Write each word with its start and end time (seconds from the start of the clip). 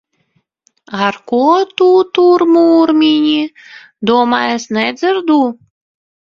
Ar 1.07 1.17
ko 1.31 1.41
tu 1.81 1.89
tur 2.19 2.45
murmini? 2.53 3.37
Domā, 4.13 4.41
es 4.55 4.67
nedzirdu! 4.79 5.39